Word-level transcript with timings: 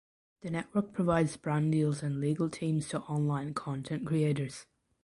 The 0.41 0.49
network 0.49 0.93
provides 0.93 1.37
brand 1.37 1.71
deals 1.71 2.01
and 2.01 2.19
legal 2.19 2.49
teams 2.49 2.87
to 2.87 3.01
online 3.01 3.53
content 3.53 4.03
creators. 4.07 4.65